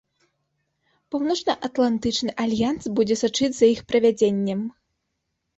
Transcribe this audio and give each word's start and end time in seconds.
Паўночнаатлантычны 1.15 2.31
альянс 2.45 2.89
будзе 3.01 3.15
сачыць 3.23 3.53
за 3.59 3.65
іх 3.75 3.79
правядзеннем. 3.93 4.65